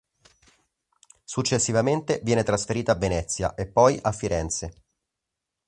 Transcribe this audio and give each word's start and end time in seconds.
Successivamente 1.23 2.21
viene 2.23 2.41
trasferita 2.41 2.93
a 2.93 2.97
Venezia 2.97 3.53
e 3.53 3.67
poi 3.67 3.99
a 4.01 4.11
Firenze. 4.11 4.73